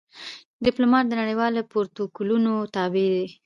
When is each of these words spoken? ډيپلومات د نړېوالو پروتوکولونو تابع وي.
ډيپلومات 0.65 1.05
د 1.07 1.13
نړېوالو 1.21 1.67
پروتوکولونو 1.71 2.51
تابع 2.75 3.05
وي. 3.13 3.27